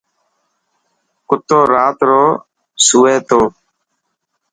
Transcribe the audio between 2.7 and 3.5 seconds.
سوي تيو.